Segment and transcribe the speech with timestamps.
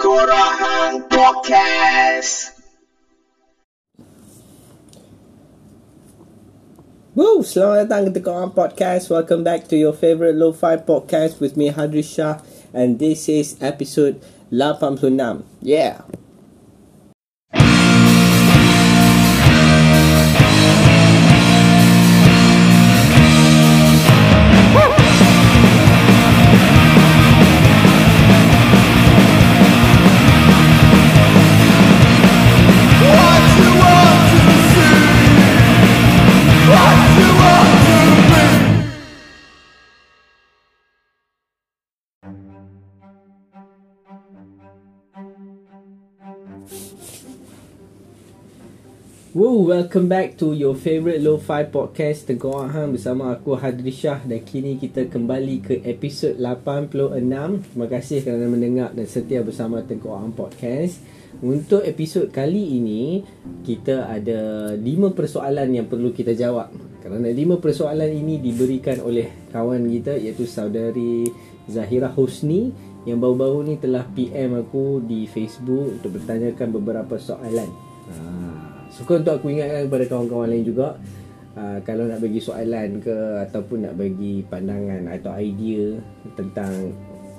[0.00, 2.56] Tengkorak Podcast.
[7.12, 7.44] Woo!
[7.44, 9.12] Selamat datang ke Tengkorak Podcast.
[9.12, 12.40] Welcome back to your favorite lo-fi podcast with me, Hadri Shah.
[12.72, 15.44] And this is episode 86.
[15.60, 16.08] Yeah!
[49.40, 54.44] Woo, welcome back to your favorite lo-fi podcast Tengkorak Hang bersama aku Hadri Shah dan
[54.44, 57.24] kini kita kembali ke episod 86.
[57.72, 61.00] Terima kasih kerana mendengar dan setia bersama Tengkorak Hang podcast.
[61.40, 63.24] Untuk episod kali ini
[63.64, 64.84] kita ada 5
[65.16, 66.76] persoalan yang perlu kita jawab.
[67.00, 71.24] Kerana 5 persoalan ini diberikan oleh kawan kita iaitu saudari
[71.64, 72.76] Zahira Husni
[73.08, 77.88] yang baru-baru ni telah PM aku di Facebook untuk bertanyakan beberapa soalan.
[78.12, 78.59] Ha,
[78.90, 80.98] Suka untuk aku ingatkan kepada kawan-kawan lain juga
[81.54, 83.16] uh, Kalau nak bagi soalan ke
[83.46, 85.96] Ataupun nak bagi pandangan atau idea
[86.34, 86.94] Tentang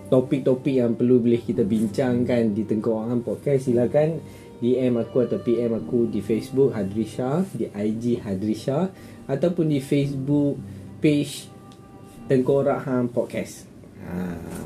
[0.08, 4.24] topik-topik yang perlu boleh kita bincangkan Di Tengkorak Podcast Silakan
[4.62, 8.88] DM aku atau PM aku di Facebook Hadrisha Di IG Hadrisha
[9.28, 10.56] Ataupun di Facebook
[11.04, 11.52] page
[12.32, 13.68] Tengkorak Podcast.
[14.02, 14.16] Ha,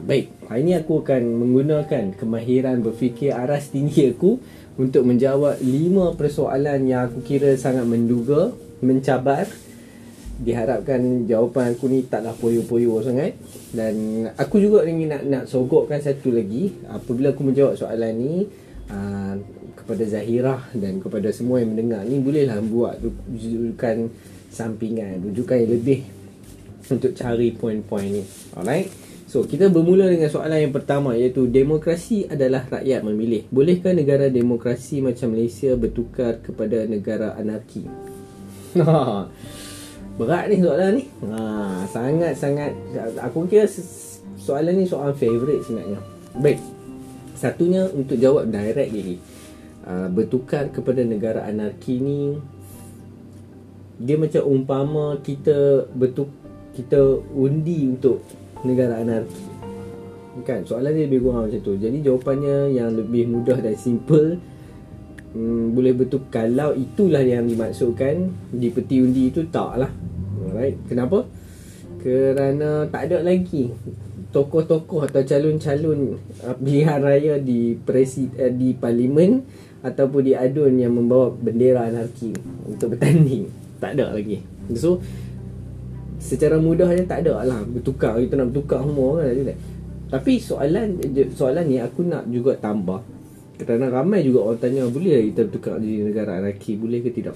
[0.05, 4.37] Baik, hari ini aku akan menggunakan kemahiran berfikir aras tinggi aku
[4.75, 8.51] untuk menjawab lima persoalan yang aku kira sangat menduga,
[8.83, 9.47] mencabar.
[10.35, 13.39] Diharapkan jawapan aku ni taklah poyo-poyo sangat
[13.71, 18.43] dan aku juga ingin nak nak sogokkan satu lagi apabila aku menjawab soalan ni
[18.91, 19.39] aa,
[19.79, 24.11] kepada Zahirah dan kepada semua yang mendengar ni bolehlah buat rujukan
[24.51, 26.03] sampingan, rujukan yang lebih
[26.91, 28.23] untuk cari poin-poin ni.
[28.59, 29.04] Alright.
[29.25, 33.49] So, kita bermula dengan soalan yang pertama iaitu demokrasi adalah rakyat memilih.
[33.49, 37.89] Bolehkah negara demokrasi macam Malaysia bertukar kepada negara anarki?
[40.21, 41.03] Berat ni soalan ni.
[41.25, 41.39] Ha,
[41.89, 42.71] sangat-sangat
[43.17, 43.65] aku kira
[44.37, 45.99] soalan ni soalan favorite sebenarnya.
[46.37, 46.61] Baik.
[47.33, 49.17] Satunya untuk jawab direct lagi.
[49.85, 52.41] Uh, bertukar kepada negara anarki ni
[54.01, 56.27] dia macam umpama kita betul
[56.73, 58.19] kita undi untuk
[58.65, 59.55] negara anarki
[60.43, 61.73] kan soalan dia lebih kurang macam tu.
[61.79, 64.35] Jadi jawapannya yang lebih mudah dan simple
[65.31, 69.91] hmm, boleh betul kalau itulah yang dimaksudkan di peti undi itu tak lah
[70.43, 71.23] alright kenapa?
[72.03, 73.71] Kerana tak ada lagi
[74.35, 79.39] tokoh-tokoh atau calon-calon uh, pilihan raya di presi, uh, di parlimen
[79.79, 82.35] ataupun di adun yang membawa bendera anarki
[82.67, 83.47] untuk bertanding.
[83.79, 84.43] Tak ada lagi.
[84.75, 84.99] So
[86.25, 87.45] secara mudahnya tak ada.
[87.45, 88.17] Lah bertukar.
[88.17, 89.53] Kita nak bertukar semua kan
[90.05, 91.01] tapi soalan
[91.33, 93.01] soalan ni aku nak juga tambah.
[93.55, 96.77] Kerana ramai juga orang tanya boleh kita bertukar di negara anarki?
[96.77, 97.33] Boleh ke tidak?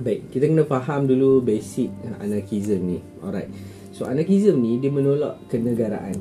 [0.00, 2.98] Baik kita kena faham dulu basic anarkism ni.
[3.20, 3.50] Alright.
[3.92, 6.16] So anarkism ni dia menolak kenegaraan.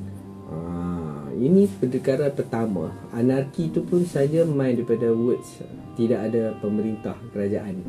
[0.52, 2.92] Ah, ini perkara pertama.
[3.16, 5.64] Anarki tu pun saja main daripada words.
[5.96, 7.80] Tidak ada pemerintah kerajaan.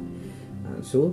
[0.64, 1.12] Ah, so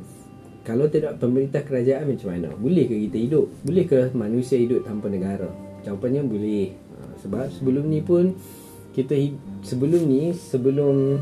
[0.63, 2.49] kalau tidak pemerintah kerajaan macam mana?
[2.53, 3.45] Boleh ke kita hidup?
[3.63, 5.49] Boleh ke manusia hidup tanpa negara?
[5.87, 6.67] Jawapannya boleh.
[6.75, 8.35] Ha, sebab sebelum ni pun
[8.91, 9.15] kita
[9.63, 11.17] sebelum ni sebelum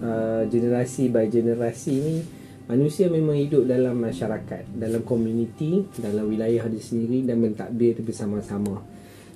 [0.00, 2.16] uh, generasi by generasi ni
[2.68, 8.84] manusia memang hidup dalam masyarakat, dalam komuniti, dalam wilayah dia sendiri dan mentadbir bersama-sama.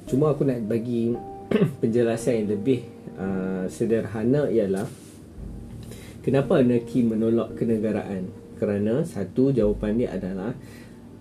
[0.08, 1.12] Cuma aku nak bagi
[1.80, 2.80] penjelasan yang lebih
[3.16, 4.88] uh, sederhana ialah
[6.24, 8.41] kenapa anarki menolak kenegaraan?
[8.62, 10.54] Kerana satu jawapan dia adalah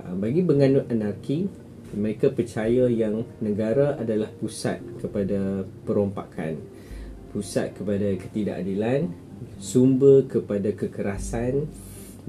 [0.05, 1.49] uh, bagi penganut anarki
[1.97, 6.61] mereka percaya yang negara adalah pusat kepada perompakan
[7.33, 9.09] pusat kepada ketidakadilan
[9.57, 11.65] sumber kepada kekerasan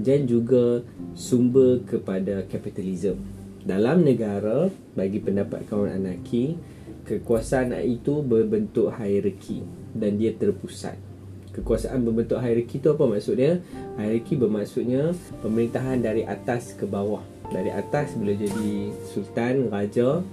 [0.00, 0.80] dan juga
[1.12, 3.20] sumber kepada kapitalisme
[3.68, 6.56] dalam negara bagi pendapat kawan anarki
[7.04, 9.60] kekuasaan itu berbentuk hierarki
[9.92, 11.11] dan dia terpusat
[11.52, 13.60] kekuasaan berbentuk hierarki tu apa maksudnya?
[14.00, 17.22] Hierarki bermaksudnya pemerintahan dari atas ke bawah.
[17.52, 20.24] Dari atas boleh jadi sultan, raja,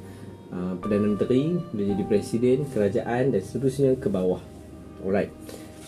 [0.51, 4.39] uh, perdana menteri, boleh jadi presiden, kerajaan dan seterusnya ke bawah.
[5.04, 5.31] Alright.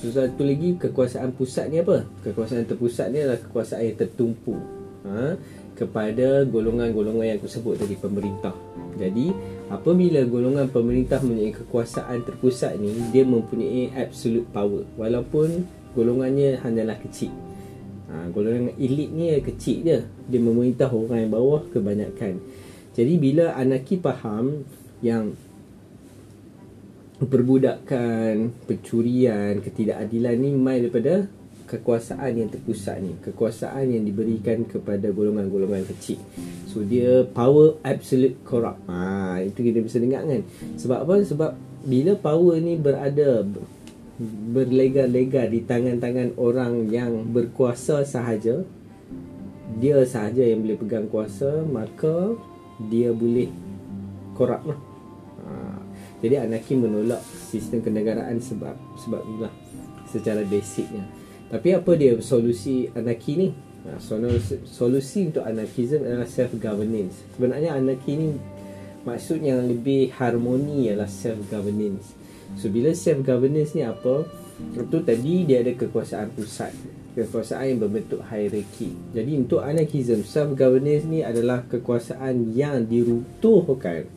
[0.02, 2.04] So, satu lagi kekuasaan pusat ni apa?
[2.26, 4.58] Kekuasaan terpusat ni adalah kekuasaan yang tertumpu.
[5.02, 5.38] Ha?
[5.82, 8.54] kepada golongan-golongan yang aku sebut tadi pemerintah.
[8.96, 9.32] Jadi
[9.72, 17.32] apabila golongan pemerintah mempunyai kekuasaan terpusat ni dia mempunyai absolute power walaupun golongannya hanyalah kecil.
[18.12, 20.00] Ha, golongan elit ni kecil je.
[20.04, 22.44] Dia memerintah orang yang bawah kebanyakan.
[22.92, 24.68] Jadi bila anaki faham
[25.00, 25.32] yang
[27.22, 31.30] perbudakan, pencurian, ketidakadilan ni mai daripada
[31.72, 36.20] kekuasaan yang terpusat ni kekuasaan yang diberikan kepada golongan-golongan kecil.
[36.68, 38.84] So dia power absolute corrupt.
[38.92, 40.44] Ha, itu kita bisa dengar kan?
[40.76, 41.16] Sebab apa?
[41.24, 41.52] Sebab
[41.88, 43.48] bila power ni berada
[44.52, 48.62] berlegar-legar di tangan-tangan orang yang berkuasa sahaja
[49.82, 52.36] dia sahaja yang boleh pegang kuasa maka
[52.92, 53.48] dia boleh
[54.36, 54.80] korup lah.
[55.48, 55.80] Ha,
[56.20, 59.54] jadi anaki menolak sistem kenegaraan sebab sebab inilah
[60.12, 61.21] secara basicnya
[61.52, 63.50] tapi apa dia solusi anarki ni?
[63.84, 67.36] Ha, solusi, solusi untuk anarkism adalah self-governance.
[67.36, 68.30] Sebenarnya anarki ni
[69.04, 72.16] maksud yang lebih harmoni ialah self-governance.
[72.56, 74.24] So bila self-governance ni apa?
[74.80, 76.72] Itu tadi dia ada kekuasaan pusat.
[77.20, 78.96] Kekuasaan yang berbentuk hierarki.
[79.12, 84.08] Jadi untuk anarkism, self-governance ni adalah kekuasaan yang dirutuhkan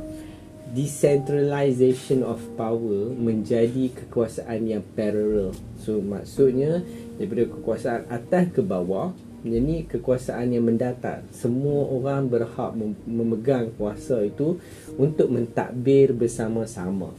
[0.75, 5.54] decentralization of power menjadi kekuasaan yang parallel.
[5.78, 6.82] So maksudnya
[7.16, 9.14] daripada kekuasaan atas ke bawah
[9.44, 11.20] ini kekuasaan yang mendatar.
[11.28, 12.72] Semua orang berhak
[13.05, 14.56] memegang kuasa itu
[14.96, 17.12] untuk mentadbir bersama-sama.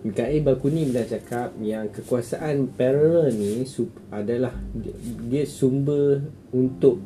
[0.00, 3.66] Mikael Bakuni pernah cakap yang kekuasaan parallel ni
[4.14, 4.54] adalah
[5.28, 6.22] dia sumber
[6.54, 7.02] untuk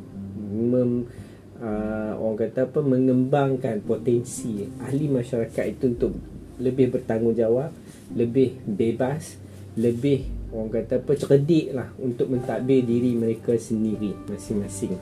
[0.53, 1.09] mem,
[1.57, 6.13] uh, orang kata apa mengembangkan potensi ahli masyarakat itu untuk
[6.61, 7.73] lebih bertanggungjawab
[8.13, 9.41] lebih bebas
[9.73, 14.95] lebih orang kata apa cerdik lah untuk mentadbir diri mereka sendiri masing-masing.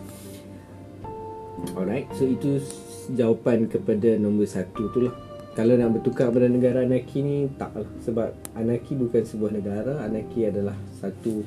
[1.75, 2.63] Alright so itu
[3.11, 5.13] jawapan kepada nombor satu tu lah.
[5.51, 7.91] Kalau nak bertukar pada negara anarki ni tak lah.
[8.07, 11.43] Sebab anarki bukan sebuah negara anarki adalah satu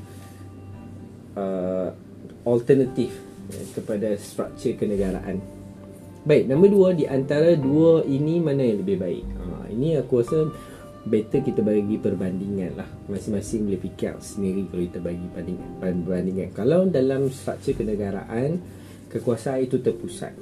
[1.41, 1.89] uh,
[2.45, 3.17] alternatif
[3.49, 5.41] ya, kepada struktur kenegaraan.
[6.25, 9.25] Baik nombor dua di antara dua ini mana yang lebih baik?
[9.25, 10.49] Ha, ini aku rasa
[11.05, 12.89] better kita bagi perbandingan lah.
[13.13, 16.49] Masing-masing boleh fikir sendiri kalau kita bagi perbandingan, perbandingan.
[16.57, 18.61] kalau dalam struktur kenegaraan
[19.13, 20.33] kekuasaan itu terpusat.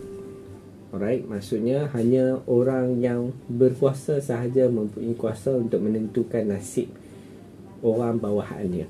[0.92, 6.92] Alright maksudnya hanya orang yang berkuasa sahaja mempunyai kuasa untuk menentukan nasib
[7.82, 8.86] orang bawahannya.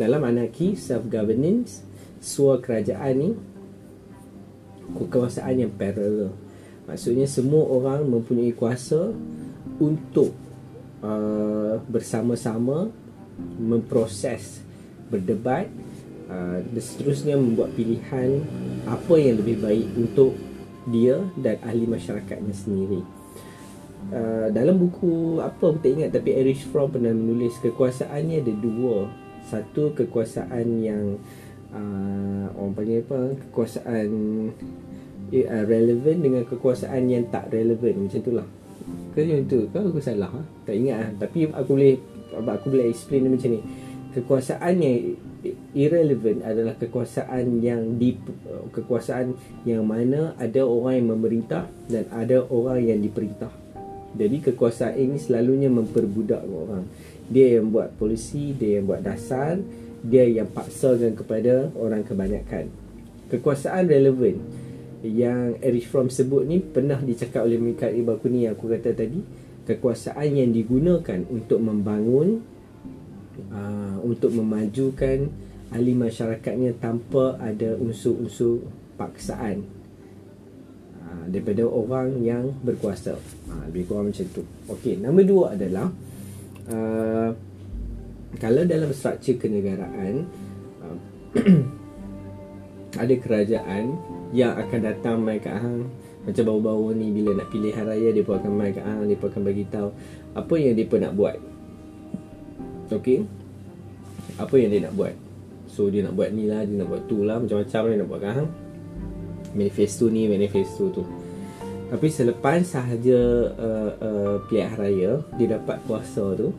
[0.00, 1.84] Dalam anarki self governance
[2.18, 3.30] suara kerajaan ni
[4.96, 6.34] kekuasaan yang parallel.
[6.88, 9.14] Maksudnya semua orang mempunyai kuasa
[9.78, 10.34] untuk
[11.02, 12.86] Uh, bersama-sama
[13.58, 14.62] memproses
[15.10, 15.66] berdebat
[16.30, 18.38] uh, dan seterusnya membuat pilihan
[18.86, 20.38] apa yang lebih baik untuk
[20.86, 23.02] dia dan ahli masyarakatnya sendiri.
[24.14, 29.10] Uh, dalam buku apa aku tak ingat tapi Erich Fromm pernah menulis kekuasaannya ada dua.
[29.50, 31.18] Satu kekuasaan yang
[31.74, 33.42] uh, orang panggil apa?
[33.50, 34.08] Kekuasaan
[35.34, 38.46] uh, relevan dengan kekuasaan yang tak relevan macam itulah.
[39.12, 40.42] Ke macam tu Kau aku salah ha?
[40.64, 41.08] Tak ingat ha?
[41.20, 41.94] Tapi aku boleh
[42.32, 43.60] Aku boleh explain macam ni.
[44.12, 44.96] Kekuasaan yang
[45.72, 48.16] Irrelevant adalah kekuasaan yang di
[48.72, 49.36] Kekuasaan
[49.68, 53.52] yang mana Ada orang yang memerintah Dan ada orang yang diperintah.
[54.12, 56.84] Jadi kekuasaan ini selalunya memperbudak orang.
[57.32, 59.56] Dia yang buat polisi Dia yang buat dasar
[60.04, 62.68] Dia yang paksakan kepada orang kebanyakan.
[63.32, 64.44] Kekuasaan relevan
[65.02, 69.18] yang Erich Fromm sebut ni pernah dicakap oleh Mikhail Ibakuni yang aku kata tadi
[69.66, 72.42] kekuasaan yang digunakan untuk membangun
[73.50, 75.26] uh, untuk memajukan
[75.74, 78.62] ahli masyarakatnya tanpa ada unsur-unsur
[78.94, 79.66] paksaan
[81.02, 83.18] uh, daripada orang yang berkuasa.
[83.50, 84.42] Uh, lebih kurang macam tu.
[84.70, 85.90] Ok nombor dua adalah
[86.70, 87.30] uh,
[88.38, 90.30] kalau dalam struktur kenegaraan
[90.78, 90.96] uh,
[93.02, 95.86] ada kerajaan yang akan datang mai kat hang.
[96.22, 99.18] Macam baru-baru ni bila nak pilih hari raya dia pun akan mai kat hang dia
[99.18, 99.88] pun akan bagi tahu
[100.32, 101.36] apa yang dia pun nak buat.
[102.88, 103.26] Okey?
[104.40, 105.14] Apa yang dia nak buat?
[105.68, 108.20] So dia nak buat ni lah dia nak buat tu lah macam-macam dia nak buat
[108.22, 108.50] kat hang.
[109.52, 111.04] Manifesto ni manifesto tu.
[111.92, 116.56] Tapi selepas sahaja uh, uh, pilihan raya dia dapat kuasa tu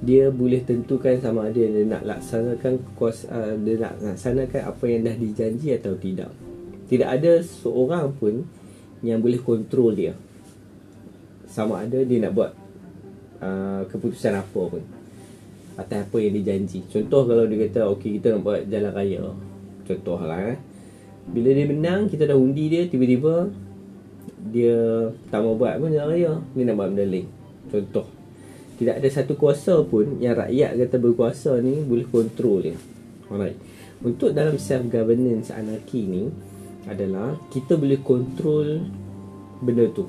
[0.00, 5.00] dia boleh tentukan sama ada dia nak laksanakan kuasa uh, dia nak laksanakan apa yang
[5.04, 6.32] dah dijanji atau tidak.
[6.90, 8.42] Tidak ada seorang pun
[9.06, 10.18] yang boleh kontrol dia.
[11.46, 12.50] Sama ada dia nak buat
[13.38, 14.82] uh, keputusan apa pun.
[15.78, 16.82] Atas apa yang dijanji.
[16.90, 19.22] Contoh kalau dia kata okey kita nak buat jalan raya.
[19.86, 20.58] Contohlah eh.
[21.30, 23.50] Bila dia menang Kita dah undi dia Tiba-tiba
[24.50, 27.26] Dia Tak mau buat pun raya Dia nak buat benda lain
[27.70, 28.06] Contoh
[28.80, 32.76] Tidak ada satu kuasa pun Yang rakyat kata berkuasa ni Boleh kontrol dia
[33.28, 33.56] Alright
[34.00, 36.24] Untuk dalam self-governance anarki ni
[36.88, 38.84] Adalah Kita boleh kontrol
[39.60, 40.08] Benda tu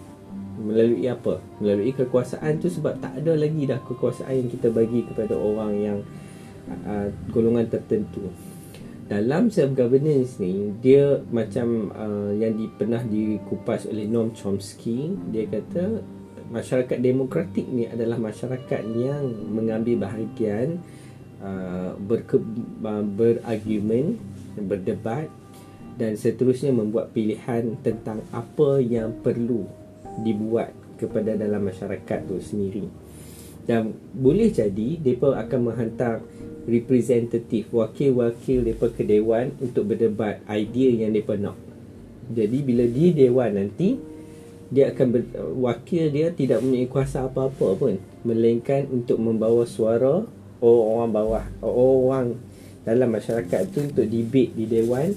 [0.62, 1.42] Melalui apa?
[1.58, 6.00] Melalui kekuasaan tu sebab tak ada lagi dah kekuasaan yang kita bagi kepada orang yang
[6.86, 8.30] uh, golongan tertentu
[9.12, 15.52] dalam self governance ni dia macam uh, yang di, pernah dikupas oleh Noam Chomsky dia
[15.52, 16.00] kata
[16.48, 20.80] masyarakat demokratik ni adalah masyarakat yang mengambil bahagian
[21.44, 24.16] uh, berke, uh, berargumen
[24.64, 25.28] berdebat
[26.02, 29.70] dan seterusnya membuat pilihan tentang apa yang perlu
[30.26, 32.90] dibuat kepada dalam masyarakat tu sendiri.
[33.70, 36.26] Dan boleh jadi mereka akan menghantar
[36.66, 41.58] representatif wakil-wakil mereka ke dewan untuk berdebat idea yang mereka nak.
[42.34, 44.02] Jadi bila di dewan nanti
[44.74, 45.22] dia akan ber,
[45.62, 48.02] wakil dia tidak mempunyai kuasa apa-apa pun.
[48.26, 50.26] Melainkan untuk membawa suara
[50.66, 52.42] orang bawah orang
[52.82, 55.14] dalam masyarakat tu untuk debate di dewan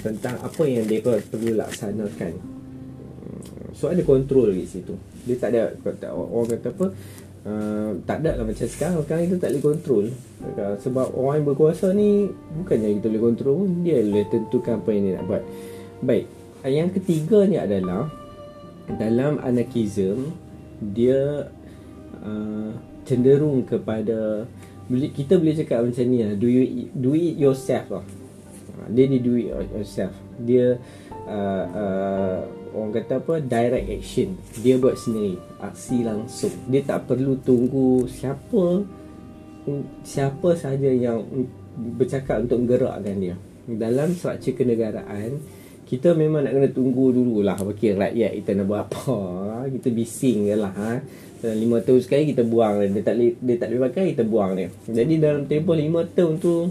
[0.00, 2.58] tentang apa yang mereka perlu laksanakan
[3.78, 4.98] so ada kontrol di situ.
[5.22, 5.70] Dia tak ada
[6.10, 6.86] orang kata apa
[7.48, 8.98] Uh, tak ada lah macam sekarang.
[9.06, 10.06] Sekarang kita tak boleh kontrol.
[10.58, 12.28] Uh, Sebab orang yang berkuasa ni
[12.60, 15.42] Bukannya kita boleh kontrol Dia boleh tentukan apa yang dia nak buat.
[16.02, 16.24] Baik
[16.66, 18.10] Yang ketiga ni adalah
[18.90, 20.34] Dalam anarchism
[20.82, 21.46] Dia
[22.26, 22.70] uh,
[23.06, 24.44] Cenderung kepada
[24.90, 28.04] Kita boleh cakap macam ni lah Do, you, do it yourself lah
[28.86, 30.78] Dia ni do it yourself Dia
[31.26, 32.38] uh, uh,
[32.76, 34.38] orang kata apa direct action.
[34.60, 36.54] Dia buat sendiri aksi langsung.
[36.68, 38.84] Dia tak perlu tunggu siapa
[40.06, 41.20] siapa saja yang
[41.76, 43.36] bercakap untuk menggerakkan dia.
[43.68, 45.44] Dalam struktur kenegaraan
[45.88, 49.16] kita memang nak kena tunggu dulu lah Okey rakyat kita nak buat apa?
[49.72, 51.00] Kita bising je lah ha?
[51.40, 52.84] Dalam lima tahun sekali kita buang.
[52.92, 54.68] Dia tak, dia tak boleh pakai kita buang dia.
[54.84, 56.68] Jadi dalam tempoh lima tahun tu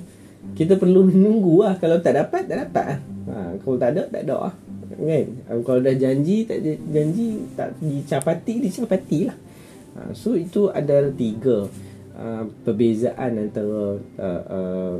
[0.56, 1.76] Kita perlu menunggu lah.
[1.78, 3.00] Kalau tak dapat tak dapat lah.
[3.28, 4.54] Ha, Kalau tak ada tak ada lah.
[4.98, 5.26] Kan?
[5.54, 9.38] Um, kalau dah janji tak janji tak dicapati dicapati lah.
[9.94, 11.70] Uh, so itu ada tiga
[12.18, 14.96] uh, perbezaan antara uh, uh,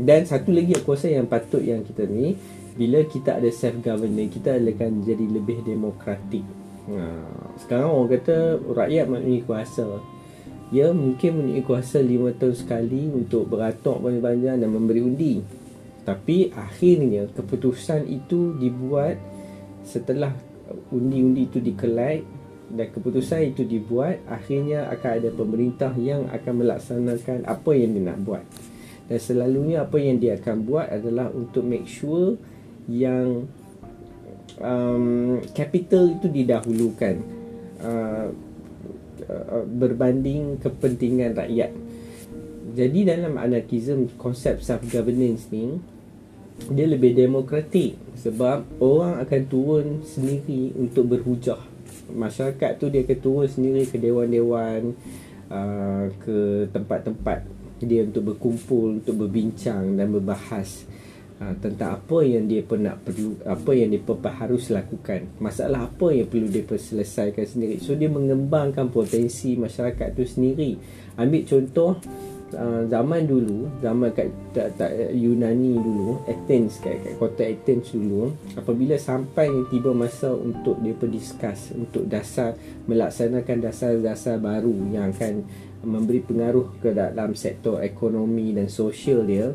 [0.00, 2.32] dan satu lagi aku rasa yang patut yang kita ni
[2.72, 6.44] bila kita ada self governance kita akan jadi lebih demokratik.
[6.88, 10.00] Uh, sekarang orang kata rakyat mempunyai kuasa
[10.72, 15.34] ya mungkin mempunyai kuasa lima tahun sekali untuk beratok panjang-panjang dan memberi undi.
[16.02, 19.20] Tapi akhirnya keputusan itu dibuat
[19.84, 20.32] setelah
[20.90, 22.24] undi-undi itu dikelai
[22.72, 28.18] dan keputusan itu dibuat akhirnya akan ada pemerintah yang akan melaksanakan apa yang dia nak
[28.24, 28.44] buat.
[29.12, 32.40] Dan selalunya apa yang dia akan buat adalah untuk make sure
[32.88, 33.44] yang
[34.56, 37.20] um, capital itu didahulukan.
[37.82, 38.32] Uh,
[39.28, 41.70] uh, berbanding kepentingan rakyat.
[42.72, 45.76] Jadi dalam anarchism konsep self governance ni
[46.72, 51.58] dia lebih demokratik sebab orang akan turun sendiri untuk berhujah.
[52.12, 54.94] Masyarakat tu dia akan turun sendiri ke dewan-dewan
[55.50, 57.44] uh, ke tempat-tempat
[57.82, 60.86] dia untuk berkumpul untuk berbincang dan berbahas
[61.42, 64.02] uh, tentang apa yang dia pernah perlu apa yang dia
[64.38, 65.26] harus lakukan.
[65.42, 67.82] Masalah apa yang perlu dia selesaikan sendiri.
[67.82, 70.78] So dia mengembangkan potensi masyarakat tu sendiri.
[71.18, 71.98] Ambil contoh
[72.54, 78.32] uh, zaman dulu zaman kat tak, tak Yunani dulu Athens kat, kat kota Athens dulu
[78.56, 82.56] apabila sampai tiba masa untuk dia discuss untuk dasar
[82.88, 85.44] melaksanakan dasar-dasar baru yang akan
[85.82, 89.50] memberi pengaruh ke dalam sektor ekonomi dan sosial dia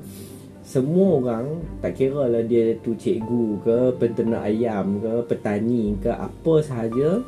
[0.68, 6.54] semua orang tak kira lah dia tu cikgu ke penternak ayam ke petani ke apa
[6.60, 7.24] sahaja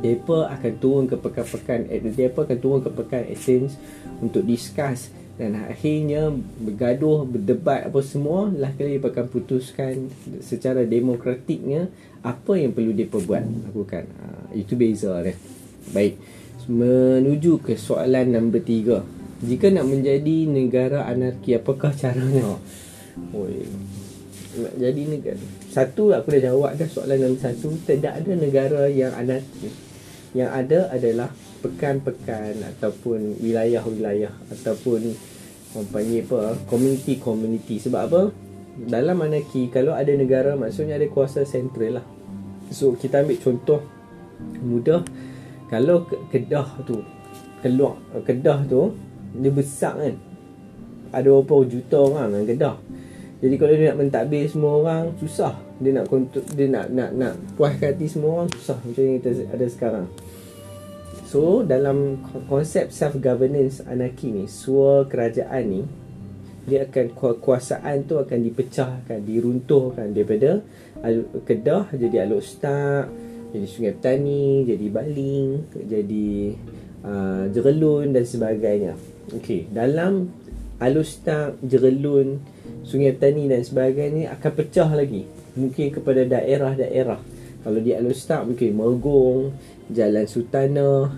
[0.00, 3.76] mereka akan turun ke pekan-pekan mereka akan turun ke pekan Athens
[4.24, 5.12] untuk discuss.
[5.38, 10.10] Dan akhirnya bergaduh berdebat apa semua lah kali mereka akan putuskan
[10.42, 11.86] secara demokratiknya
[12.26, 13.46] apa yang perlu mereka buat.
[13.70, 15.38] Lakukan ha, itu beza dia.
[15.94, 16.18] Baik
[16.68, 19.00] menuju ke soalan nombor tiga
[19.38, 22.58] jika nak menjadi negara anarki apakah caranya?
[23.34, 23.70] Oi.
[24.58, 25.44] nak jadi negara.
[25.70, 27.70] Satu aku dah jawab dah soalan nombor satu.
[27.86, 29.70] Tidak ada negara yang anarki.
[30.34, 31.30] Yang ada adalah
[31.62, 35.14] pekan-pekan ataupun wilayah-wilayah ataupun
[35.74, 38.22] orang panggil apa community-community sebab apa?
[38.78, 42.06] Dalam anarki kalau ada negara maksudnya ada kuasa sentral lah.
[42.74, 43.80] So kita ambil contoh
[44.66, 45.06] mudah.
[45.70, 47.06] Kalau kedah tu
[47.62, 48.94] keluar kedah tu
[49.36, 50.14] dia besar kan
[51.08, 52.76] ada berapa juta orang dalam kedah
[53.38, 55.54] Jadi kalau dia nak mentadbir semua orang susah.
[55.78, 59.30] Dia nak kontrol, dia nak nak nak puaskan hati semua orang susah macam yang kita
[59.46, 60.06] ada sekarang.
[61.30, 62.18] So dalam
[62.50, 65.82] konsep self governance anarki ni, sua kerajaan ni
[66.68, 70.60] dia akan kekuasaan tu akan dipecahkan, diruntuhkan daripada
[71.46, 73.08] Kedah jadi Aluk Stak,
[73.54, 75.48] jadi Sungai Petani, jadi Baling,
[75.88, 76.28] jadi
[77.06, 79.17] uh, Jerelun dan sebagainya.
[79.28, 80.32] Okey, dalam
[80.80, 82.40] Aluk Stak, Jerelun,
[82.86, 85.28] Sungai Petani dan sebagainya akan pecah lagi.
[85.58, 87.20] Mungkin kepada daerah-daerah.
[87.60, 89.52] Kalau di Aluk Stak mungkin Mergong,
[89.92, 91.12] Jalan Sultanah,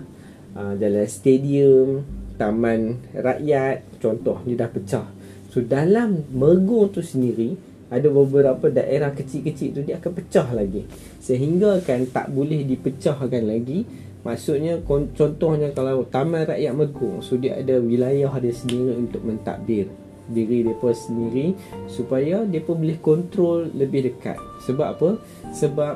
[0.57, 2.03] uh, Jalan Stadium,
[2.35, 5.07] Taman Rakyat, contoh dia dah pecah.
[5.53, 7.55] So dalam Mergong tu sendiri
[7.91, 10.83] ada beberapa daerah kecil-kecil tu dia akan pecah lagi.
[11.23, 13.83] Sehingga kan tak boleh dipecahkan lagi.
[14.21, 19.89] Maksudnya contohnya kalau Taman Rakyat Mergong, so dia ada wilayah dia sendiri untuk mentadbir
[20.31, 21.57] diri mereka sendiri
[21.91, 24.37] supaya mereka boleh kontrol lebih dekat.
[24.63, 25.09] Sebab apa?
[25.51, 25.93] Sebab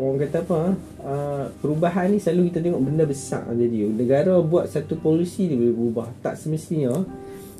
[0.00, 0.60] orang kata apa?
[1.04, 3.90] Uh, perubahan ni selalu kita tengok benda besar jadi.
[3.90, 6.08] Negara buat satu polisi dia boleh berubah.
[6.24, 7.04] Tak semestinya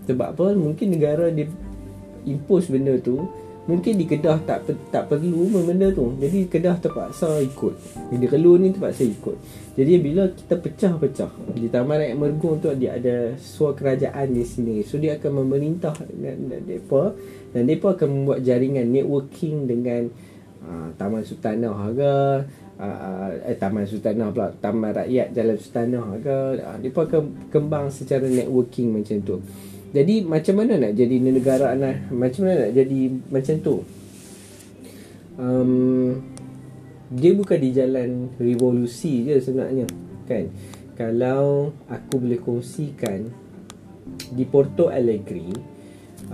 [0.05, 1.49] sebab apa mungkin negara dia
[2.25, 3.29] impose benda tu
[3.65, 6.13] mungkin di Kedah tak tak perlu benda tu.
[6.21, 7.75] Jadi Kedah terpaksa ikut.
[8.13, 9.37] Di Kelun ni terpaksa ikut.
[9.75, 14.87] Jadi bila kita pecah-pecah di Taman Rakyat Mergong tu dia ada suar kerajaan di sini
[14.87, 17.17] so dia akan memerintah dan depa.
[17.51, 20.03] Dan depa akan membuat jaringan networking dengan
[20.65, 22.15] uh, Taman Sultanah ke
[22.75, 28.27] Uh, eh, Taman Sultanah pula Taman Rakyat Jalan Sultanah ke uh, Mereka akan kembang secara
[28.27, 29.39] networking macam tu
[29.95, 33.77] jadi macam mana nak jadi negara anak Macam mana nak jadi macam tu?
[35.39, 35.71] Um,
[37.15, 39.87] Dia bukan di jalan revolusi je sebenarnya
[40.27, 40.51] Kan?
[40.99, 43.31] Kalau aku boleh kongsikan
[44.35, 45.55] Di Porto Alegre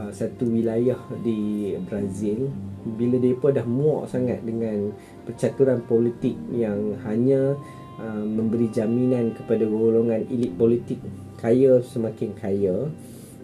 [0.01, 2.49] uh, Satu wilayah di Brazil
[2.81, 4.89] Bila mereka dah muak sangat dengan
[5.29, 7.61] Percaturan politik yang hanya
[8.01, 10.97] uh, Memberi jaminan kepada golongan elit politik
[11.37, 12.89] Kaya semakin kaya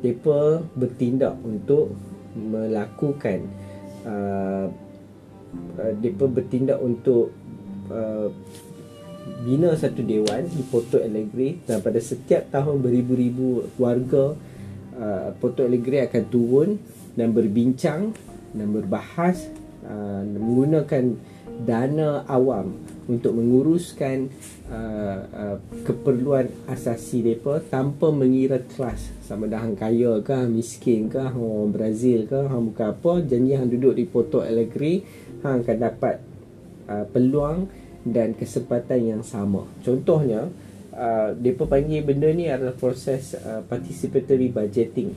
[0.01, 1.97] mereka bertindak untuk
[2.37, 3.49] melakukan
[4.05, 4.69] uh,
[5.81, 7.33] uh, mereka bertindak untuk
[7.89, 8.29] uh,
[9.43, 14.37] bina satu dewan di Porto Alegre dan pada setiap tahun beribu-ribu warga
[14.95, 16.79] uh, Porto Alegre akan turun
[17.19, 18.15] dan berbincang
[18.55, 19.49] dan berbahas
[19.83, 21.17] uh, menggunakan
[21.65, 22.77] dana awam
[23.07, 24.27] untuk menguruskan
[24.67, 31.23] uh, uh, keperluan asasi mereka tanpa mengira kelas sama dah hang kaya ke miskin ke
[31.23, 35.07] orang Brazil ke hang bukan apa janji hang duduk di Porto Alegre
[35.47, 36.15] hang akan dapat
[36.91, 37.71] uh, peluang
[38.07, 39.67] dan kesempatan yang sama.
[39.83, 40.47] Contohnya
[40.95, 45.15] uh, mereka panggil benda ni adalah proses uh, participatory budgeting.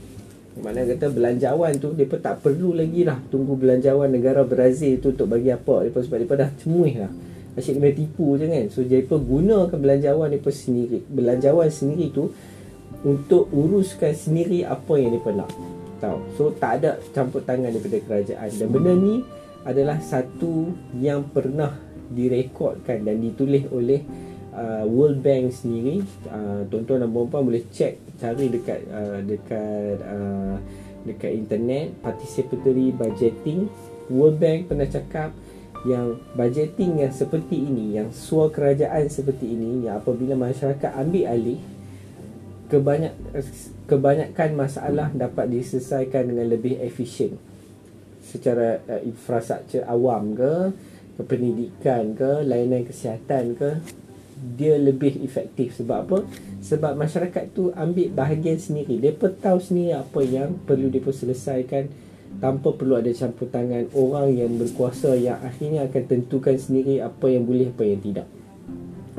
[0.59, 5.29] Mana kata belanjawan tu mereka tak perlu lagi lah tunggu belanjawan negara Brazil tu untuk
[5.29, 5.85] bagi apa.
[5.87, 7.13] Sebab mereka dah cemuih lah
[7.57, 8.65] Asyik dia tipu je kan.
[8.69, 11.01] So mereka gunakan belanjawan mereka sendiri.
[11.09, 12.29] Belanjawan sendiri tu
[12.99, 15.49] Untuk uruskan sendiri apa yang mereka nak.
[16.03, 16.19] Tahu.
[16.35, 18.49] So tak ada campur tangan daripada kerajaan.
[18.59, 19.23] Dan benda ni
[19.63, 21.79] adalah satu yang pernah
[22.11, 24.03] direkodkan dan ditulis oleh
[24.51, 26.03] uh, World Bank sendiri.
[26.27, 30.55] Uh, Tuan-tuan dan puan boleh check Cari dekat uh, dekat uh,
[31.07, 33.71] dekat internet Participatory Budgeting.
[34.11, 35.31] World Bank pernah cakap
[35.87, 41.59] yang budgeting yang seperti ini yang suar kerajaan seperti ini yang apabila masyarakat ambil alih
[42.69, 43.13] kebanyak
[43.89, 47.41] kebanyakan masalah dapat diselesaikan dengan lebih efisien.
[48.21, 50.53] Secara uh, infrastruktur awam ke
[51.25, 53.81] pendidikan ke layanan kesihatan ke
[54.55, 55.75] dia lebih efektif.
[55.81, 56.17] Sebab apa?
[56.61, 59.01] Sebab masyarakat tu ambil bahagian sendiri.
[59.01, 61.89] Dia tahu sendiri apa yang perlu dia selesaikan
[62.39, 67.43] tanpa perlu ada campur tangan orang yang berkuasa yang akhirnya akan tentukan sendiri apa yang
[67.43, 68.27] boleh apa yang tidak.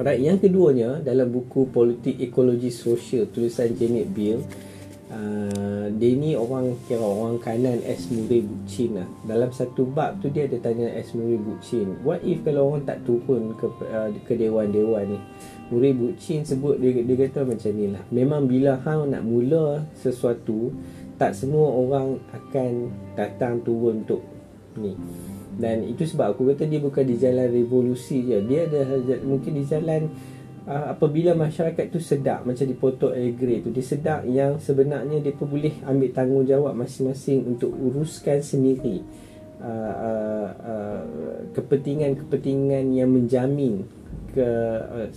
[0.01, 4.41] Alright, yang keduanya dalam buku Politik Ekologi Sosial tulisan Janet Bill
[5.11, 8.15] Uh, dia ni orang kira orang kanan S.
[8.15, 9.11] Murray Bucin lah.
[9.27, 11.19] Dalam satu bab tu dia ada tanya S.
[11.19, 15.19] Murray Bucin What if kalau orang tak turun ke, uh, ke dewan-dewan ni
[15.75, 20.71] Murray Bucin sebut dia, dia kata macam ni lah Memang bila hang nak mula sesuatu
[21.21, 24.25] tak semua orang akan datang turun untuk
[24.81, 24.97] ni.
[25.61, 28.41] Dan itu sebab aku kata dia bukan di jalan revolusi je.
[28.49, 30.09] Dia ada mungkin di jalan
[30.71, 35.33] uh, apabila masyarakat tu sedar macam di Porto Alegre tu dia sedar yang sebenarnya dia
[35.33, 39.03] pun boleh ambil tanggungjawab masing-masing untuk uruskan sendiri
[39.59, 41.03] uh, uh, uh,
[41.57, 43.87] kepentingan-kepentingan yang menjamin
[44.31, 44.47] ke
[44.79, 45.09] uh,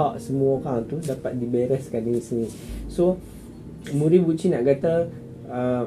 [0.00, 2.48] hak semua orang tu dapat dibereskan di sini
[2.88, 3.20] so
[3.92, 5.84] Muri Buci nak kata uh,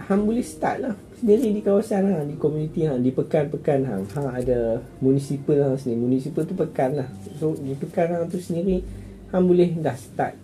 [0.00, 4.02] hang boleh start lah sendiri di kawasan hang di komuniti hang di pekan-pekan hang.
[4.16, 6.00] Hang ada municipal hang sendiri.
[6.00, 7.08] Municipal tu pekan lah.
[7.36, 8.80] So di pekan hang tu sendiri
[9.28, 10.34] hang boleh dah start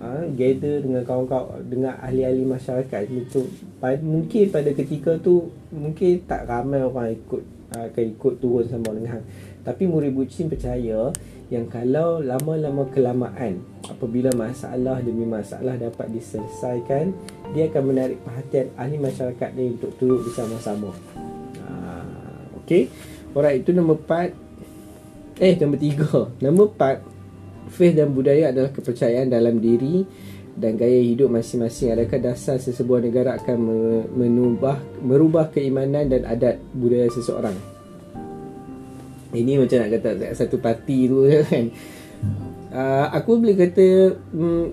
[0.00, 3.02] ha, gather dengan kawan-kawan dengan ahli-ahli masyarakat.
[3.12, 3.46] Untuk
[4.00, 7.42] mungkin pada ketika tu mungkin tak ramai orang ikut
[7.74, 9.20] akan ikut turun sama dengan.
[9.20, 9.24] Hang
[9.62, 11.14] tapi murid bucin percaya
[11.48, 17.14] yang kalau lama-lama kelamaan apabila masalah demi masalah dapat diselesaikan
[17.54, 20.90] dia akan menarik perhatian ahli masyarakat ni untuk turut bersama-sama.
[21.62, 21.70] Ha,
[22.62, 22.90] Okey.
[23.32, 29.56] Alright itu nombor 4 Eh nombor 3 Nombor 4 Faith dan budaya adalah kepercayaan dalam
[29.56, 30.04] diri
[30.52, 33.56] dan gaya hidup masing-masing adakah dasar sesebuah negara akan
[34.12, 37.56] menubah merubah keimanan dan adat budaya seseorang?
[39.32, 41.66] Ini macam nak kata satu parti tu kan.
[42.72, 44.66] Uh, aku boleh kata mm,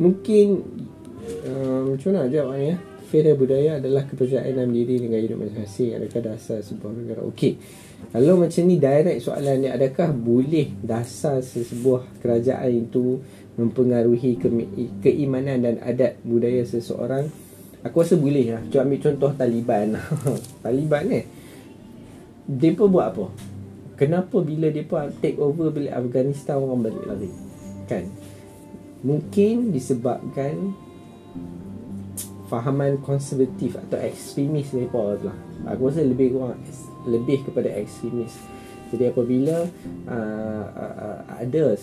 [0.00, 0.46] mungkin
[1.44, 5.38] uh, macam mana jawab ni ya faith dan budaya adalah kepercayaan dalam diri dengan hidup
[5.44, 5.92] masing-masing.
[6.00, 7.20] Adakah dasar sebuah negara?
[7.28, 7.60] Okey
[8.12, 13.20] kalau macam ni direct soalan ni adakah boleh dasar sebuah kerajaan itu
[13.56, 14.52] mempengaruhi ke-
[15.04, 17.28] keimanan dan adat budaya seseorang
[17.84, 19.96] aku rasa boleh lah cuba ambil contoh Taliban
[20.64, 21.26] Taliban ni eh?
[22.46, 23.26] Mereka buat apa?
[23.98, 27.30] Kenapa bila mereka take over bila Afghanistan orang balik lari?
[27.90, 28.06] Kan?
[29.02, 30.70] Mungkin disebabkan
[32.46, 35.38] fahaman konservatif atau ekstremis mereka tu lah.
[35.74, 36.58] Aku rasa lebih kurang
[37.06, 38.34] lebih kepada ekstremis.
[38.94, 39.66] Jadi apabila
[40.06, 41.74] uh, uh, ada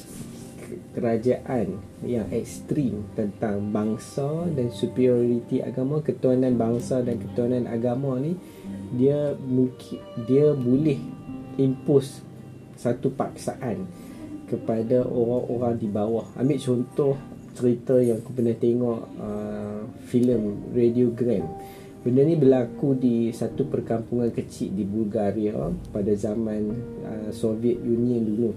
[0.95, 8.39] kerajaan yang ekstrim tentang bangsa dan superiority agama, ketuanan bangsa dan ketuanan agama ni
[8.95, 10.97] dia mungkin dia boleh
[11.59, 12.23] impose
[12.79, 13.85] satu paksaan
[14.47, 16.25] kepada orang-orang di bawah.
[16.37, 17.13] Ambil contoh
[17.53, 21.45] cerita yang aku pernah tengok uh, filem Radiogram.
[22.03, 25.55] Benda ni berlaku di satu perkampungan kecil di Bulgaria
[25.95, 26.61] pada zaman
[27.07, 28.51] uh, Soviet Union dulu.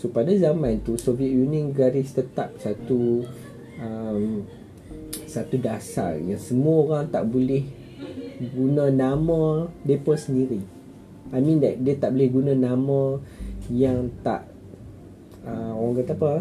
[0.00, 3.20] So pada zaman tu Soviet Union garis tetap satu
[3.76, 4.48] um,
[5.28, 7.68] satu dasar yang semua orang tak boleh
[8.40, 10.64] guna nama depa sendiri.
[11.30, 13.20] I mean that dia tak boleh guna nama
[13.68, 14.48] yang tak
[15.44, 16.32] uh, orang kata apa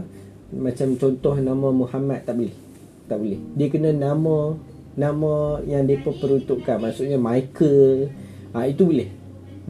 [0.54, 2.56] macam contoh nama Muhammad tak boleh.
[3.10, 3.40] Tak boleh.
[3.58, 4.58] Dia kena nama
[4.98, 6.78] nama yang depa peruntukkan.
[6.82, 8.10] Maksudnya Michael.
[8.54, 9.10] Ah uh, itu boleh.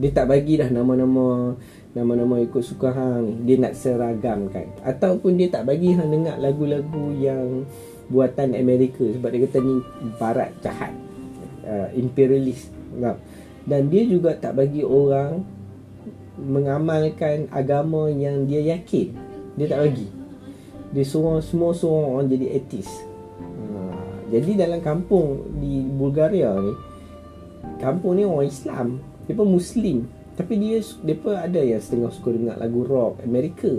[0.00, 1.52] Dia tak bagi dah nama-nama
[1.92, 3.44] nama-nama ikut suka hang.
[3.44, 4.66] Dia nak seragamkan.
[4.80, 7.68] Ataupun dia tak bagi hang dengar lagu-lagu yang
[8.10, 9.76] buatan Amerika sebab dia kata ni
[10.18, 10.92] barat jahat
[11.62, 13.16] uh, imperialist tak?
[13.70, 15.46] dan dia juga tak bagi orang
[16.34, 19.14] mengamalkan agama yang dia yakin
[19.54, 20.19] dia tak bagi
[20.90, 22.88] dia suruh semua suruh orang jadi etis
[23.38, 26.74] uh, jadi dalam kampung di Bulgaria ni
[27.80, 28.88] kampung ni orang Islam
[29.34, 30.06] pun Muslim.
[30.34, 33.70] Tapi dia pun ada yang setengah suka dengar lagu rock Amerika.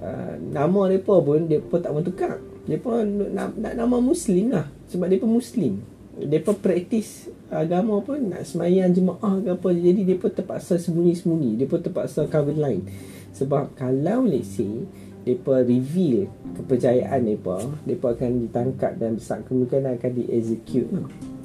[0.00, 2.40] Uh, nama dia pun pun tak mau tukar.
[2.64, 5.84] Pun nak, nak nama Muslim lah sebab pun Muslim.
[6.14, 9.68] Mereka praktis agama pun nak semayang jemaah ke apa.
[9.74, 12.86] Jadi mereka terpaksa sembunyi-sembunyi mereka terpaksa cover line
[13.34, 14.86] sebab kalau let's say
[15.24, 16.28] mereka reveal
[16.60, 20.88] kepercayaan mereka mereka akan ditangkap dan besar kemungkinan akan di-execute.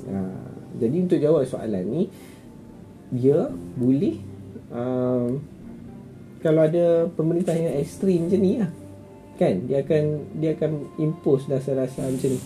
[0.10, 0.20] Ha.
[0.80, 2.04] jadi untuk jawab soalan ni
[3.10, 4.20] dia boleh
[4.74, 5.32] uh,
[6.40, 8.72] kalau ada pemerintah yang ekstrim macam ni lah
[9.40, 9.56] kan?
[9.66, 10.04] Dia akan
[10.40, 12.40] dia akan impose dasar-dasar macam ni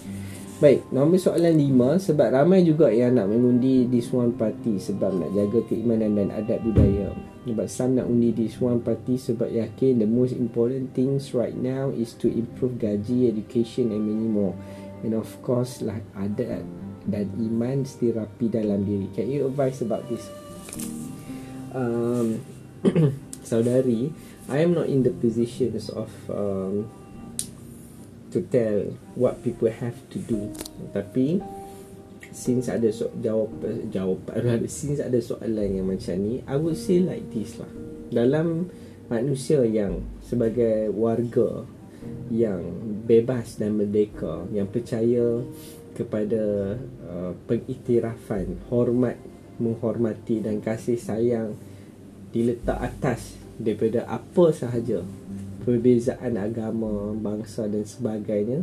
[0.63, 5.35] Baik, nombor soalan lima Sebab ramai juga yang nak mengundi di Swan Party Sebab nak
[5.35, 7.11] jaga keimanan dan adat budaya.
[7.43, 11.91] Sebab some nak undi di Swan Party Sebab yakin the most important things right now
[11.91, 14.55] Is to improve gaji, education and many more.
[15.03, 16.63] And of course lah adat
[17.03, 19.11] dan iman still rapi dalam diri.
[19.11, 20.23] Can you advise about this?
[21.75, 22.39] Um,
[23.47, 24.15] saudari,
[24.47, 26.87] I am not in the positions of um,
[28.33, 30.49] to tell what people have to do.
[30.91, 31.39] Tapi
[32.33, 33.53] since ada so jawab
[33.93, 34.25] jawab
[34.65, 37.69] since ada soalan yang macam ni I would say like this lah.
[38.09, 38.73] Dalam
[39.07, 41.65] manusia yang sebagai warga
[42.33, 42.61] yang
[43.05, 45.45] bebas dan merdeka yang percaya
[45.93, 49.15] kepada uh, pengiktirafan hormat
[49.61, 51.53] menghormati dan kasih sayang
[52.33, 55.05] diletak atas daripada apa sahaja
[55.63, 58.61] perbezaan agama, bangsa dan sebagainya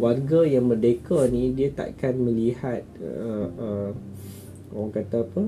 [0.00, 3.90] warga yang merdeka ni dia takkan melihat uh, uh,
[4.72, 5.42] orang kata apa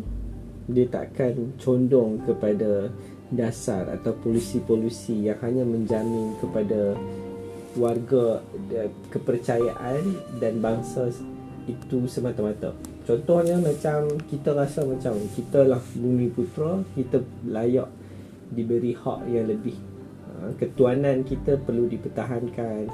[0.68, 2.92] dia takkan condong kepada
[3.32, 6.92] dasar atau polisi-polisi yang hanya menjamin kepada
[7.80, 8.44] warga
[9.08, 10.04] kepercayaan
[10.36, 11.08] dan bangsa
[11.64, 12.76] itu semata-mata.
[13.08, 17.88] Contohnya macam kita rasa macam kita lah bumi putra, kita layak
[18.52, 19.91] diberi hak yang lebih.
[20.42, 22.90] Ha, ketuanan kita perlu dipertahankan.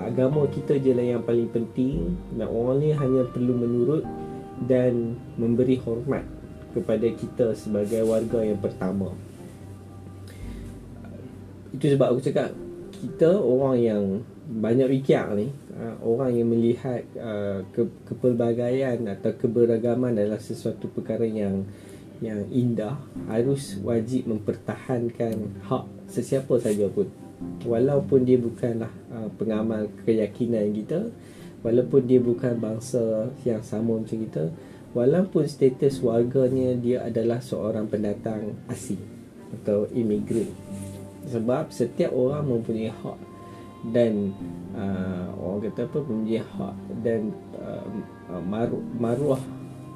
[0.00, 4.04] Agama kita je lah yang paling penting dan orang ni hanya perlu menurut
[4.64, 6.24] dan memberi hormat
[6.72, 9.12] kepada kita sebagai warga yang pertama.
[11.76, 12.52] Itu sebab aku cakap
[13.00, 14.04] kita orang yang
[14.50, 17.06] banyak fikir ni uh, orang yang melihat
[17.72, 21.64] ke, kepelbagaian atau keberagaman adalah sesuatu perkara yang
[22.20, 23.00] yang indah
[23.32, 27.06] harus wajib mempertahankan hak sesiapa saja pun.
[27.64, 31.08] Walaupun dia bukanlah uh, pengamal keyakinan kita
[31.60, 34.48] walaupun dia bukan bangsa yang sama macam kita
[34.96, 39.00] walaupun status warganya dia adalah seorang pendatang asing
[39.60, 40.48] atau imigran
[41.28, 43.18] sebab setiap orang mempunyai hak
[43.92, 44.32] dan
[44.76, 47.84] uh, orang kata apa mempunyai hak dan uh,
[48.32, 49.40] uh, maru, maruah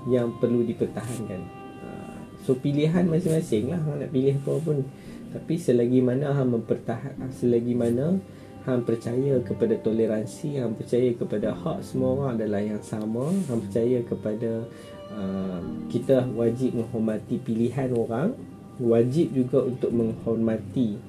[0.08, 1.44] yang perlu dipertahankan.
[1.84, 3.80] Uh, so pilihan masing-masing lah.
[3.80, 4.88] Nak pilih apa pun
[5.34, 8.22] tapi selagi mana hang mempertahan selagi mana
[8.62, 13.98] hang percaya kepada toleransi hang percaya kepada hak semua orang adalah yang sama hang percaya
[14.06, 14.62] kepada
[15.10, 18.38] uh, kita wajib menghormati pilihan orang
[18.78, 21.02] wajib juga untuk menghormati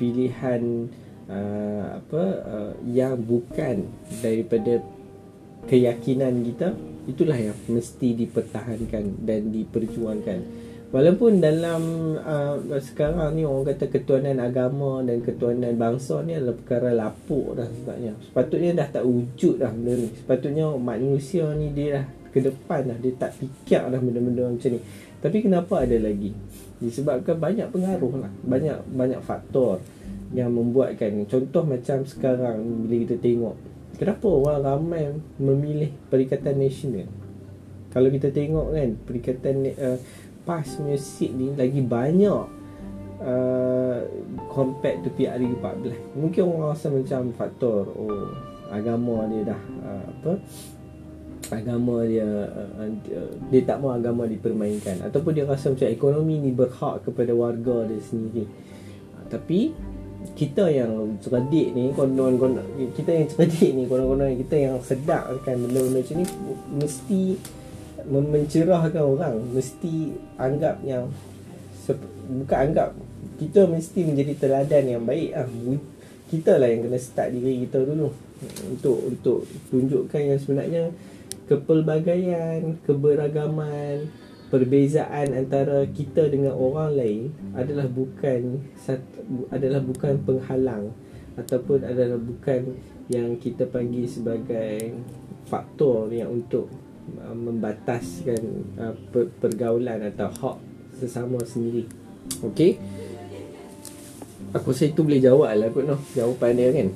[0.00, 0.88] pilihan
[1.28, 3.84] uh, apa uh, yang bukan
[4.24, 4.80] daripada
[5.68, 6.72] keyakinan kita
[7.04, 11.82] itulah yang mesti dipertahankan dan diperjuangkan walaupun dalam
[12.18, 17.66] uh, sekarang ni orang kata ketuanan agama dan ketuanan bangsa ni adalah perkara lapuk dah
[17.70, 20.08] sebabnya sepatutnya dah tak wujud dah benda ni.
[20.14, 22.98] Sepatutnya manusia ni dia dah ke depan dah.
[22.98, 24.80] Dia tak fikir dah benda-benda macam ni.
[25.20, 26.32] Tapi kenapa ada lagi?
[26.80, 28.32] Disebabkan banyak pengaruh lah.
[28.46, 29.84] Banyak banyak faktor
[30.32, 31.26] yang membuatkan.
[31.26, 33.54] Contoh macam sekarang bila kita tengok
[34.00, 35.02] kenapa orang ramai
[35.36, 37.04] memilih Perikatan Nasional?
[37.92, 39.98] Kalau kita tengok kan Perikatan uh,
[40.46, 42.44] PAS Music ni lagi banyak
[43.20, 43.98] uh,
[44.50, 48.30] compared to PRU 14 mungkin orang rasa macam faktor oh
[48.70, 50.32] agama dia dah uh, apa
[51.50, 52.88] agama dia uh,
[53.50, 55.02] dia tak mahu agama dipermainkan.
[55.02, 58.46] Ataupun dia rasa macam ekonomi ni berhak kepada warga dia sendiri.
[59.18, 59.74] Uh, tapi
[60.36, 62.36] kita yang cerdik ni konon
[62.92, 66.26] kita yang cerdik ni konon-konon kita yang sedap kan benda-benda macam ni
[66.76, 67.20] mesti
[68.10, 71.06] mencerahkan orang mesti anggap yang
[72.26, 72.90] bukan anggap
[73.38, 75.48] kita mesti menjadi teladan yang baik ah
[76.30, 78.14] kita lah yang kena start diri kita dulu.
[78.70, 80.84] Untuk untuk tunjukkan yang sebenarnya
[81.50, 84.06] kepelbagaian keberagaman
[84.48, 87.22] perbezaan antara kita dengan orang lain
[87.54, 88.62] adalah bukan
[89.50, 90.94] adalah bukan penghalang
[91.34, 92.78] ataupun adalah bukan
[93.10, 94.94] yang kita panggil sebagai
[95.50, 96.70] faktor yang untuk
[97.20, 98.42] uh, membataskan
[98.76, 98.94] uh,
[99.40, 100.56] pergaulan atau hak
[101.00, 101.86] sesama sendiri.
[102.44, 102.78] Okey.
[104.50, 106.88] Aku rasa itu boleh jawab lah kot noh jawapan dia kan.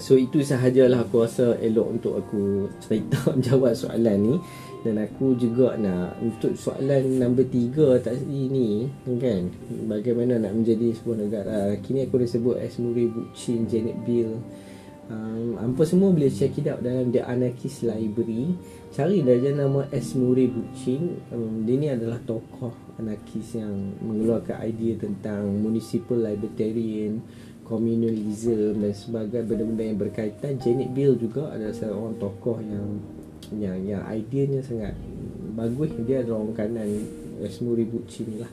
[0.00, 4.34] So itu sahajalah aku rasa elok untuk aku cerita jawab soalan ni
[4.82, 8.90] dan aku juga nak untuk soalan nombor tiga tak ini
[9.22, 9.46] kan
[9.86, 14.42] bagaimana nak menjadi sebuah negara kini aku dah sebut as Nuri Bucin Janet Bill
[15.10, 18.54] um, apa semua boleh check it out dalam The Anarchist Library.
[18.92, 20.14] Cari darjah nama S.
[20.14, 27.24] Nuri Bucin um, dia ni adalah tokoh anarkis yang mengeluarkan idea tentang municipal libertarian
[27.64, 30.60] communalism dan sebagainya benda-benda yang berkaitan.
[30.60, 32.86] Janet Bill juga adalah seorang tokoh yang
[33.56, 34.92] yang yang ideanya sangat
[35.56, 35.88] bagus.
[36.04, 36.88] Dia adalah orang kanan
[37.48, 38.52] semua ribut ni lah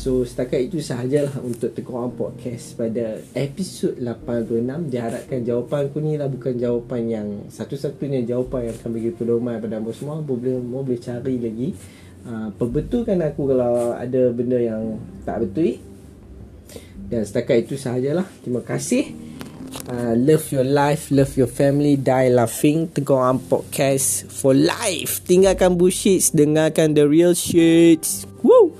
[0.00, 6.24] So setakat itu sahajalah untuk Tekong Podcast pada episod 86 Diharapkan jawapan aku ni lah
[6.24, 11.36] bukan jawapan yang Satu-satunya jawapan yang akan bagi pedoman pada anda semua Boleh, boleh cari
[11.36, 11.76] lagi
[12.24, 14.96] uh, Perbetulkan aku kalau ada benda yang
[15.28, 15.76] tak betul
[17.04, 19.28] Dan setakat itu sahajalah Terima kasih
[19.90, 22.90] Uh, love your life, love your family, die laughing.
[22.90, 25.22] Tengok am podcast for life.
[25.26, 28.02] Tinggalkan bullshit, dengarkan the real shit.
[28.42, 28.79] Woo!